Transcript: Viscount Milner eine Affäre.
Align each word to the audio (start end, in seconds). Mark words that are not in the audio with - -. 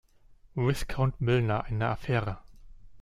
Viscount 0.55 1.13
Milner 1.21 1.65
eine 1.65 1.87
Affäre. 1.89 2.39